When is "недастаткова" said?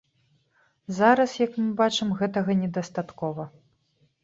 2.65-3.49